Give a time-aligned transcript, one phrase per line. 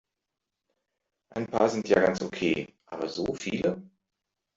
[1.29, 3.83] Ein paar sind ja ganz okay, aber so viele?